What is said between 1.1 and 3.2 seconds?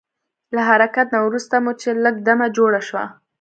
نه وروسته مو چې لږ دمه جوړه شوه.